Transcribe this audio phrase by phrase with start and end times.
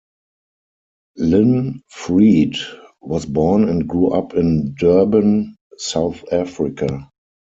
[1.17, 2.55] Lynn Freed
[3.03, 7.07] was born and grew up in Durban, South Africa.